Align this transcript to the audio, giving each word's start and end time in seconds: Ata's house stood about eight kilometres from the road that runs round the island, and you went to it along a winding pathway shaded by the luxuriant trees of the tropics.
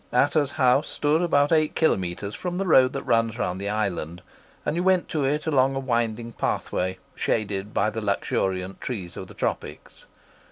Ata's 0.11 0.53
house 0.53 0.87
stood 0.87 1.21
about 1.21 1.51
eight 1.51 1.75
kilometres 1.75 2.33
from 2.33 2.57
the 2.57 2.65
road 2.65 2.91
that 2.93 3.03
runs 3.03 3.37
round 3.37 3.61
the 3.61 3.69
island, 3.69 4.23
and 4.65 4.75
you 4.75 4.81
went 4.81 5.07
to 5.09 5.23
it 5.23 5.45
along 5.45 5.75
a 5.75 5.79
winding 5.79 6.31
pathway 6.31 6.97
shaded 7.13 7.71
by 7.71 7.91
the 7.91 8.01
luxuriant 8.01 8.81
trees 8.81 9.15
of 9.15 9.27
the 9.27 9.35
tropics. 9.35 10.07